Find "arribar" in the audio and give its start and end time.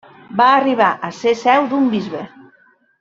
0.53-0.87